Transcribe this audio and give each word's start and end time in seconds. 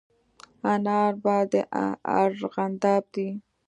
انار 0.73 1.11
په 1.23 1.35
د 1.51 1.53
ارغانداب 2.21 3.03
دي 3.15 3.29